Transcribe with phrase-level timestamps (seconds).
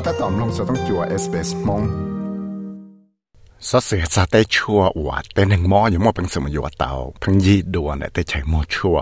[0.00, 1.82] ก็ถ้าตอมลงสต้องจัวเอสเปสมง
[3.68, 6.90] สเสียจะได้ชัวว่าแต่หนึ่งมออยู่มอเป็นสมอยู่เตา
[7.22, 8.98] พังยีดวเนี่ใช้มอชัว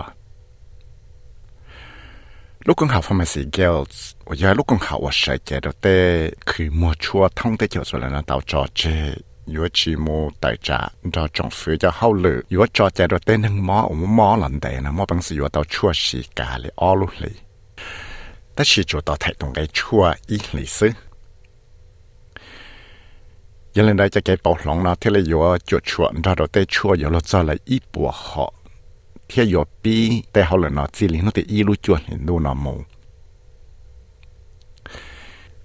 [2.65, 5.97] ลูกกงเขาฟอร์มาซีเกลส์ว่าอย่าลูกกงเขาว่าใช้เจดเต้
[6.49, 8.81] คือมอชัวท่องได้เจียวส่วนนั้นเตาจอเจ
[9.53, 10.07] ยู่ชีโม
[10.39, 10.79] ไตจ่า
[11.15, 17.46] จอจงฟื้จะเข้าเลยอยู่จอเจดเต้หนึ่งมออมมอหลันเดนะมอเป็นสิอยู่เตาชัวสีกาเลยอ้อลุเลย
[18.56, 20.94] แต่是做到太动嘅错一历史。
[23.74, 28.52] 原来大家给保龙呢，听了有就错，你知道对错有了做了一波好，
[29.26, 32.84] 听有比对好了呢，这里那的一路做领路那么。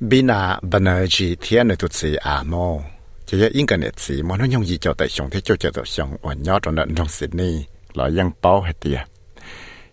[0.10, 2.82] 比那不能去天的都是阿么，
[3.26, 9.04] 这些应该的字，我那用意就在上天就叫做上我鸟中的用是你来养包系啲。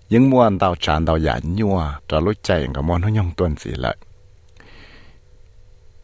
[0.09, 3.55] những muốn đào tràn đào giả nhua cho lúc chạy cả món nó nhông tuần
[3.57, 3.97] gì lại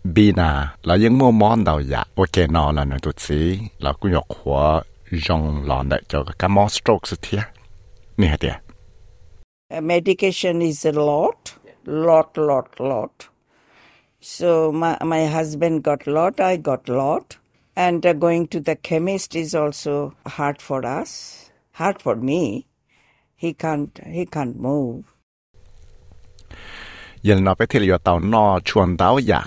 [0.03, 3.93] bi na là những mua món đào giả ok nó là nó tụt xí là
[3.93, 7.43] cũng nhọc khóa dòng lòn để cho cái món stroke sự thiệt
[8.17, 8.53] nè hả tiệt
[9.81, 11.53] medication is a lot,
[11.85, 13.29] lot, lot, lot.
[14.21, 17.37] So my, my husband got lot, I got lot.
[17.75, 22.65] And uh, going to the chemist is also hard for us, hard for me.
[23.37, 25.01] He can't, he can't move.
[27.21, 29.43] giờ nó phải thì tàu nó chuan tàu giả.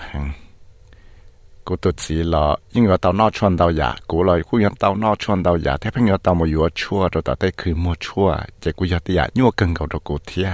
[1.65, 4.75] Cô tụt chỉ là nhưng mà tàu nó chuan tàu giả cô là cô yang
[4.75, 7.75] tàu nó chuan tàu giả thế phải tàu một yếu chua rồi tàu thấy cứ
[7.75, 10.47] mua chua chỉ cô giờ tiệt nhưng mà cần cầu được cú thiệt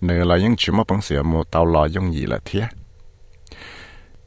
[0.00, 2.68] nữa là những chuyện mà bằng sửa mua tàu lo dùng gì là thiệt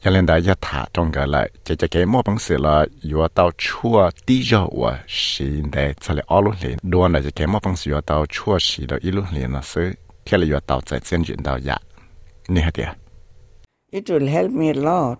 [0.03, 2.85] cho nên đại gia thả trong cái lại chỉ chỉ cái mua bằng sửa là
[3.01, 7.31] yếu tàu chua tí giờ và xí để cho lại alo liền đua là chỉ
[7.31, 9.91] cái mua bằng sửa tàu chua xí đó ít lúc liền là sứ
[10.25, 11.77] thế là yếu tàu tại trên chuyển tàu giả
[12.47, 12.87] nè hả tiệt
[13.91, 15.19] It will help me a lot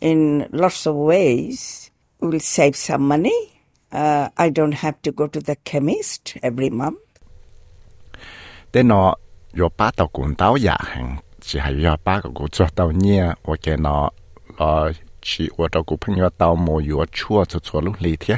[0.00, 1.88] in lots of ways.
[2.20, 3.36] It will save some money.
[3.94, 6.98] Uh, I don't have to go to the chemist every month.
[8.72, 9.14] để nó
[9.58, 11.16] yo ba tàu cũng tàu giả hàng
[11.48, 14.10] chỉ hay yo ba cái cũng cho tàu nhia và cái nó
[14.58, 14.92] là
[15.22, 18.34] chỉ và tàu cũng phăng yo tàu mua yo chua cho chua lúc lý thế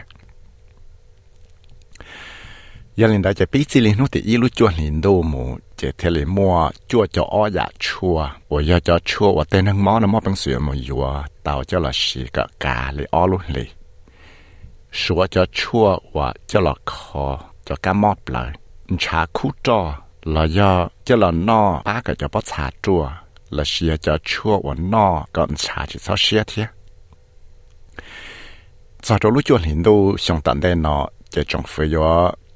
[2.97, 5.25] giờ lên chỉ biết chỉ nó thì ít chua lên đâu
[5.76, 9.66] chỉ thế là mua chua cho ó nhà chua và yo cho chua và tên
[9.66, 13.06] hàng món nó mua bằng sữa mà yo tàu cho là xì cả cả lấy
[13.10, 13.65] ó lúc lý
[14.93, 18.50] sữa cho chua và cho là kho cho cá mót lại
[18.99, 20.72] cho cái เราย่อ
[21.06, 23.03] จะเรานอป้าก็จะป้อชาจัว
[23.54, 26.66] เราเชียจะชั่ววันนอก่อนชาจะเศร้าเชียเทีย
[29.06, 29.94] จากตัวลูกจวนเห็นดู
[30.25, 30.97] ชงตันได้นอ
[31.34, 31.97] จะจงฟื้น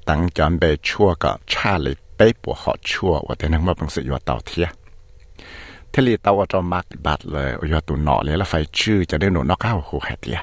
[0.09, 4.67] ตั้งจันไปชั่วกับชาลิเปปวดหอชั่ววันแต่นั่งมาเป็นสิยอต่อเทีย
[5.93, 10.39] ทะเลต่วจะมักบัดเลยอยอตุนนอเลยแล้วไฟชื่อจะได้หนุนนอกเข้าหูแหเทีย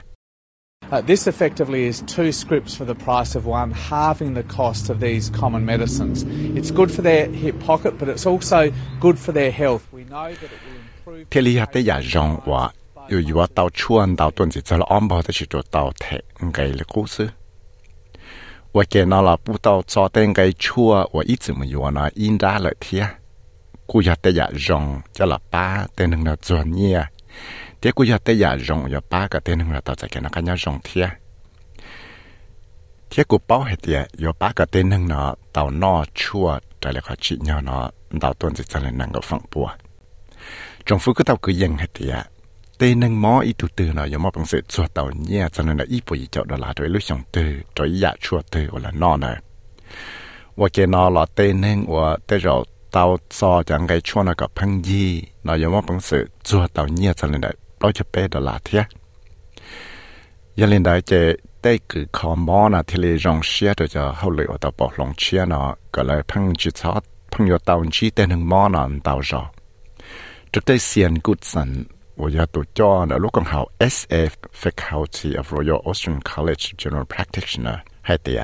[0.92, 5.00] Uh, this effectively is two scripts for the price of one, halving the cost of
[5.00, 6.22] these common medicines.
[6.54, 8.70] It's good for their hip pocket, but it's also
[9.00, 9.82] good for their health.
[9.91, 11.26] We know that it will improve.
[11.31, 12.70] thế li hạt tế giả rong và
[13.08, 15.92] yêu yêu tàu chuan tàu tuần chỉ cho là om bao tới chỉ cho tàu
[16.00, 16.20] thể
[16.52, 17.28] cái là cố sự
[18.72, 21.91] và cái nó là bu tàu cho tên cái chua và ít gì mà yêu
[21.91, 23.02] nó in ra lợi thế
[23.86, 27.02] cú hạt tế giả rong cho là ba tên năng là chuẩn nhia
[27.82, 30.28] thế cũng giờ tới giờ rong giờ ba cái tên là tao sẽ cái nó
[30.32, 31.09] cái nhau rong thế,
[33.10, 36.93] thế cũng bảo hết giờ giờ ba cái tên hưng nó tao nó chua trái
[36.93, 39.70] lại khó chịu nhau nó tao tuần sẽ lên năng cái phẳng bùa
[40.87, 42.22] trong phút cái tao cứ dừng hết giờ
[42.78, 45.64] tên hưng mó ít từ từ nó giờ mó bằng sự chua tao nhẹ cho
[45.64, 48.69] nên là ít bụi chậu đó là rồi lúc xong từ rồi dạ chua từ
[48.82, 49.37] là nó này
[50.60, 52.54] ว่าเกนอลอเต้นเองว่าเตจอ
[52.93, 53.04] เตา
[53.38, 55.04] ซอจังไกชวนกับพังยี
[55.47, 58.82] นอยมอปังสือจัวเตาเนียจันเลย เราจะไปดอลลาร์เทีย
[60.59, 61.12] ยันเล่นได้เจ
[61.62, 65.60] ได้คือคอมอนะที่เลยรองเชียจะจะเขาเลยอตบอลงเชียนะ
[65.94, 67.02] ก็เลยพังจิตซอด
[67.32, 69.43] พังยอตาวจีแต่หนึ่งมอนะตาวจอ
[70.52, 71.70] จุดได้เสียนกุดสัน
[72.20, 73.61] วยาตัวจอนะลูกของเขา
[73.94, 74.32] SF
[74.62, 77.76] Faculty of Royal Australian College General Practitioner.
[78.06, 78.43] ให้เตีย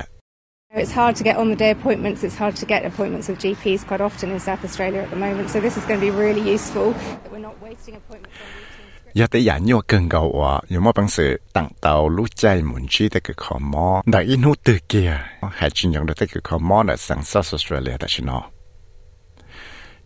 [0.83, 2.19] It's hard to get on the day appointments.
[2.25, 5.45] It's hard to get appointments with GPs quite often in South Australia at the moment.
[5.53, 6.87] So this is going to be really useful
[7.21, 8.78] that we're not wasting appointments on
[9.15, 9.15] routine scripts.
[9.15, 12.61] giờ tế giả nhiều cần cầu à nhiều mà bằng sự tặng tàu lúc chạy
[12.61, 15.19] muốn chi tới cái khó mò đã in hút từ kia
[15.51, 18.43] hay chỉ nhận được tới cái khó mò là sang South Australia đó chứ nó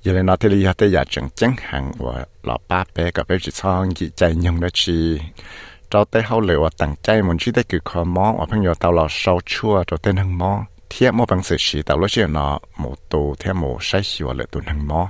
[0.04, 3.28] giờ này nó thì lý tế giả chẳng chẳng hàng và lọ ba bé gặp
[3.28, 5.20] bé chỉ xong chỉ chạy nhận đó chi.
[5.90, 8.92] Cho tới hậu lửa tặng chạy muốn chi tới cái khó mò và 朋友 tàu
[8.92, 12.28] lọ sâu chua cho tên hăng mò thiệt mà bằng sự chỉ tàu lúc chứ
[12.28, 15.10] nó một tù theo một sai xíu là tụi hăng mò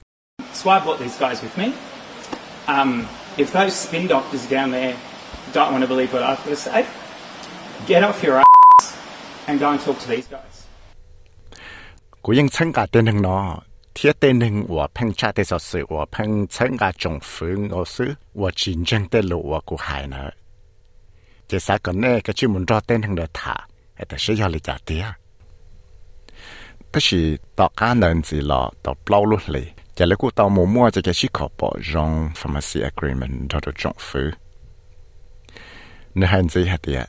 [0.53, 1.73] So I brought these guys with me.
[2.67, 3.07] Um,
[3.37, 4.95] if those spin doctors down there
[5.53, 6.85] don't want to believe what I've got to say,
[7.87, 8.95] get off your ass
[9.47, 10.65] and go and talk to these guys.
[12.23, 13.57] Yên chân cả tên hưng nó,
[13.95, 15.59] thiết tên hưng của phong cha tế giáo
[15.89, 19.75] của phong chân cả trọng phu ngô sư của chiến tranh tế lộ của cụ
[19.79, 20.29] hải nữa.
[21.47, 23.55] Chỉ xã còn nè, cái chuyện muốn rõ tên hưng đỡ thả,
[23.97, 25.05] ở tại sẽ do lý giả tía.
[26.91, 29.65] Tức là tỏ cá nền gì lọ, tỏ bao lúc lì,
[29.97, 34.31] จะเล้กูเตาหมูมัวจะแกชิขอปอจอง pharmacy agreement ดอดจงฟื้น
[36.17, 37.05] ในฮันซีฮัตยะ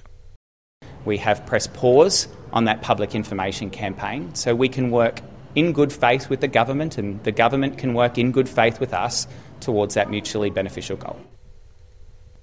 [1.10, 2.18] We have pressed pause
[2.56, 5.16] on that public information campaign so we can work
[5.60, 8.92] in good faith with the government and the government can work in good faith with
[9.04, 9.14] us
[9.64, 11.18] towards that mutually beneficial goal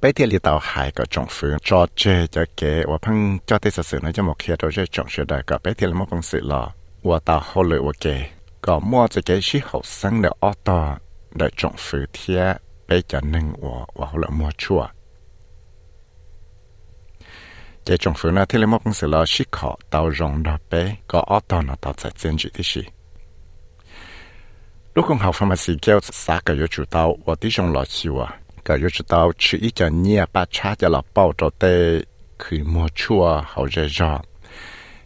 [0.01, 2.03] ปเทียลีเตาหายก็จงฟื้นจอเจ
[2.36, 3.18] จะเกว่าพัง
[3.50, 6.62] จอเตสสื่อนะจะหมกเคีตัวเจจงเชื่อได้ก็ไปเทียลมอพังสื่อหล่อ
[7.07, 8.06] ว่าเตาโฮเลยว่าเก
[8.62, 10.94] có mua cho cái sĩ học sinh để ô tô
[11.36, 12.54] để trồng phứ thiết
[12.88, 14.88] bây giờ nâng và và họ lại mua chua
[17.86, 20.58] cái trồng phứ này thì là một công sự là sĩ khó tàu rộng đó
[20.70, 22.84] bé có ô tô nó tàu chạy trên chỉ thì
[24.96, 28.20] lúc con học sĩ kêu xã cái yếu chủ tàu và tí trong lọ chiều
[28.20, 31.50] à cái yếu chủ tàu chỉ ít cho nhẹ ba cha cho là bao cho
[31.60, 32.00] tê
[32.40, 34.22] khi mua chua hậu dễ dò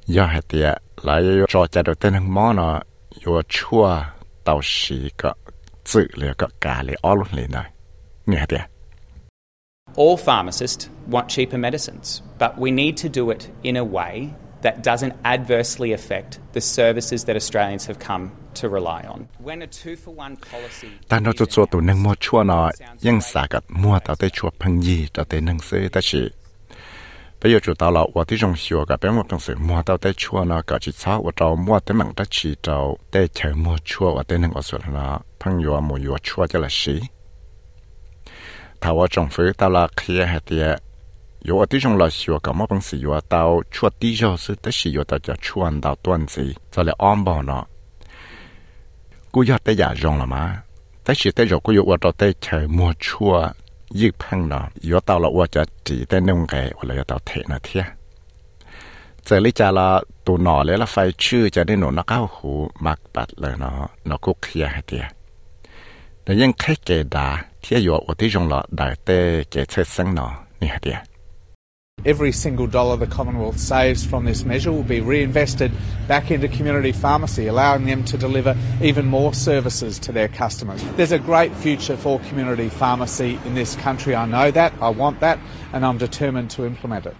[0.06, 2.82] do hạt tiệt lại cho cha được tên hàng món nó
[3.21, 3.86] ยัวชั่ว
[4.44, 5.31] เตาชีก็
[5.89, 7.68] จืดเลยก็กาเลยอ้อลุ่นเลยหน่อย
[8.27, 8.63] เนี่ยเดีย
[10.01, 10.83] All pharmacists
[11.15, 12.07] want cheaper medicines,
[12.42, 14.13] but we need to do it in a way
[14.65, 18.24] that doesn't adversely affect the services that Australians have come
[18.60, 19.19] to rely on.
[19.50, 22.71] When a two for one policy แต่เราจะตัวตัวหนึ่งมัวชั่วหน่อย
[23.07, 25.38] ยังสากัดมัวต่อแต่ชั่วพังยีต่อต่
[25.69, 26.21] ซื้อแต่ชี
[27.44, 29.81] bây giờ chủ tao là tôi tí trong hiểu cả bên một công sự mua
[29.81, 32.98] tao tới chua nó cả chỉ sao tôi tao mua tới mảng đất chỉ tao
[33.12, 36.48] tới chờ mua chua và tới năng ở số nó phăng yo mua yo chua
[36.48, 37.00] cho là gì
[38.81, 40.80] thảo ở trong phía tao là kia hay tiệt
[41.50, 44.38] yo ở tí trong là hiểu cả một công sự yo tao chua tí cho
[44.38, 47.44] sự tới sự yo tao cho chua ăn tao tuần gì cho là an bảo
[47.44, 47.66] nó
[49.31, 50.62] cú yo tới giả rong là má,
[51.04, 53.50] tới sự tới rồi cú yo ở tới chờ mua chua
[54.00, 57.86] ยึดพังเนาะยตาเราว่าจะจีแต่นุ่งไงว่าเราจะตาเทนะเทีย
[59.25, 59.88] เจอลิจาละ
[60.25, 62.50] ตัวหนอเลยละไฟชื่อจะได้หนูนักเข้าหู
[62.86, 65.06] มักปัดเลยเนาะนกุกเคียให้เตีย
[66.24, 67.28] แต่ยังแค่เกดา
[67.62, 69.18] เทียยัว่าที่จงละได้แต่
[69.50, 70.31] เกเชสังเนาะ
[70.62, 70.98] นี่ฮะเดีย
[72.06, 75.72] Every single dollar the Commonwealth saves from this measure will be reinvested
[76.06, 80.84] back into community pharmacy, allowing them to deliver even more services to their customers.
[80.98, 84.16] There's a great future for community pharmacy in this country.
[84.16, 85.40] I know that, I want that,
[85.72, 87.16] and I'm determined to implement it.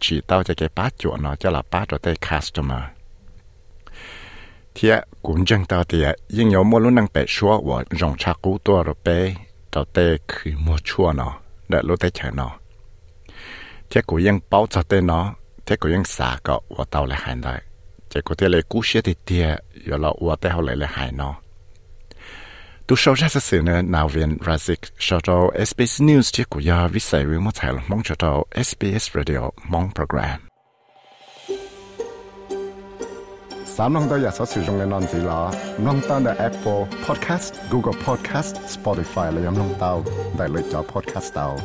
[0.00, 2.82] chỉ tao cho cái bát chỗ nó cho là bát rồi tới customer
[4.74, 4.90] thì
[5.22, 8.58] cũng chẳng tao thì nhưng nhiều mua luôn năng bể xóa và rong cha cú
[8.64, 9.34] tua rồi bé
[9.70, 12.50] tao tê khi mua chua nó để lúc tới chờ nó
[13.90, 15.34] thì cũngยังbao cho tới nó
[15.66, 17.62] thì cũngยังxả cái và tao lại hành lại
[18.10, 20.90] chỉ có thể là cú xế thì tiệt rồi là và tới họ lại lại
[20.92, 21.34] hành nó
[22.89, 26.87] tu sau ra sự nữa nào viện Razik cho cho SBS News chiếc của ya
[26.87, 30.39] vi sai với một thái mong cho cho SBS Radio mong program.
[33.65, 35.51] Sam nông tôi giờ sẽ sử dụng non gì là
[35.85, 40.03] long tao là Apple Podcast, Google Podcast, Spotify là yam long tao,
[40.39, 41.57] đại lựa chọn podcast tao.